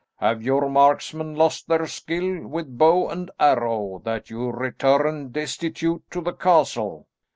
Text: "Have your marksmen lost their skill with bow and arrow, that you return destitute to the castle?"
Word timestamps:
"Have 0.17 0.41
your 0.41 0.67
marksmen 0.67 1.35
lost 1.35 1.67
their 1.67 1.85
skill 1.85 2.47
with 2.47 2.75
bow 2.75 3.07
and 3.09 3.29
arrow, 3.39 4.01
that 4.03 4.31
you 4.31 4.49
return 4.49 5.29
destitute 5.29 6.01
to 6.09 6.21
the 6.21 6.33
castle?" 6.33 7.05